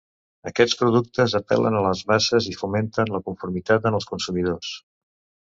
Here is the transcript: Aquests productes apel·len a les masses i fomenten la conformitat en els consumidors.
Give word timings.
Aquests 0.51 0.77
productes 0.79 1.35
apel·len 1.41 1.77
a 1.81 1.83
les 1.87 2.01
masses 2.13 2.49
i 2.53 2.57
fomenten 2.63 3.15
la 3.17 3.21
conformitat 3.29 3.89
en 3.91 3.99
els 3.99 4.11
consumidors. 4.15 4.73